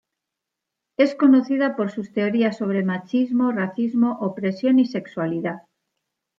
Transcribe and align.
Es 0.97 1.13
conocida 1.13 1.75
por 1.75 1.91
sus 1.91 2.11
teorías 2.11 2.57
sobre 2.57 2.83
machismo, 2.83 3.51
racismo, 3.51 4.17
opresión 4.21 4.79
y 4.79 4.85
sexualidad. 4.87 5.67